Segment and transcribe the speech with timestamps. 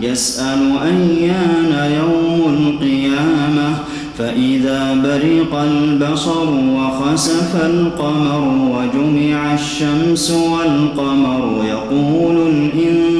[0.00, 3.78] يسأل أيان يوم القيامة
[4.18, 8.40] فإذا برق البصر وخسف القمر
[8.72, 13.17] وجمع الشمس والقمر يقول الإنسان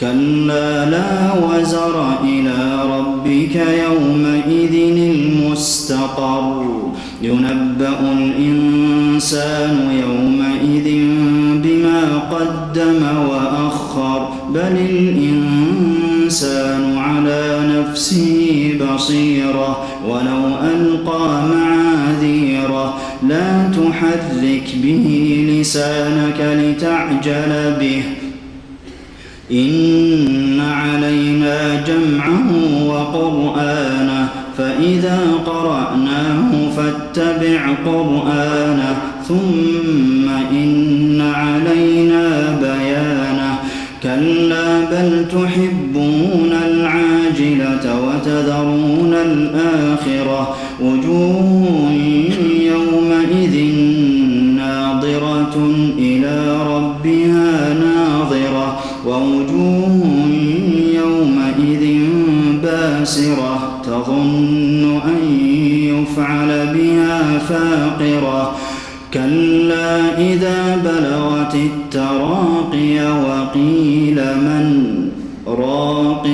[0.00, 6.66] كلا لا وزر إلى ربك يومئذ المستقر.
[7.22, 10.88] ينبأ الإنسان يومئذ
[11.62, 14.28] بما قدم وأخر.
[14.54, 19.84] بل الإنسان على نفسه بصيرة.
[20.08, 20.42] ولو
[20.74, 22.94] ألقى معاذيره
[23.28, 25.06] لا تحرك به
[25.50, 28.02] لسانك لتعجل به.
[29.52, 32.50] إن علينا جمعه
[32.86, 38.96] وقرآنه فإذا قرأناه فاتبع قرآنه
[39.28, 43.58] ثم إن علينا بيانه.
[44.02, 51.92] كلا بل تحبون العاجلة وتذرون الآخرة وجوه
[52.60, 53.74] يومئذ
[54.56, 55.56] ناظرة
[55.98, 57.89] إلى ربها ناظرة.
[59.06, 60.28] ووجوه
[60.94, 62.00] يومئذ
[62.62, 65.40] باسرة تظن أن
[65.84, 68.56] يفعل بها فاقرة.
[69.14, 75.08] كلا إذا بلغت التراقي وقيل من
[75.46, 76.26] راق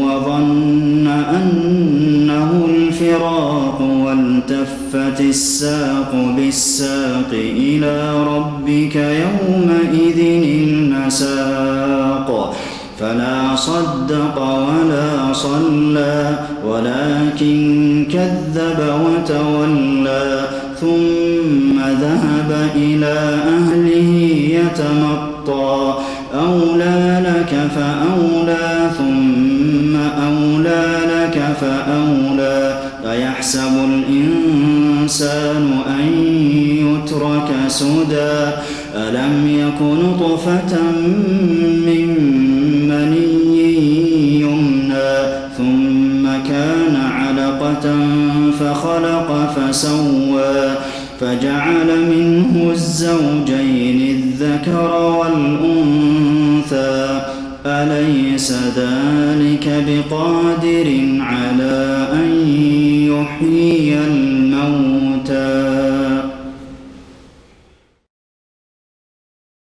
[0.00, 10.18] وظن أنه الفراق والتفت الساق بالساق إلى ربك يومئذ
[11.04, 12.54] المساق
[13.00, 20.40] فلا صدق ولا صلى ولكن كذب وتولى
[20.80, 24.10] ثم ذهب إلى أهله
[24.50, 25.94] يتمطى.
[26.34, 32.80] أولى لك فأولى ثم أولى لك فأولى.
[33.10, 36.08] أيحسب الإنسان أن
[36.84, 38.50] يترك سدى؟
[38.94, 40.82] ألم يكن طفة
[41.86, 42.08] من
[42.88, 45.12] مني يمنى
[45.56, 47.96] ثم كان علقة
[48.60, 50.76] فخلق فسوى
[51.20, 56.94] فجعل منه الزوجين الذكر والأنثى
[57.66, 60.88] أليس ذلك بقادر
[61.20, 62.30] على أن
[63.10, 64.93] يحيي الموت